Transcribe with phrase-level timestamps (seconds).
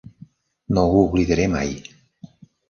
[0.77, 1.77] No ho oblidaré mai.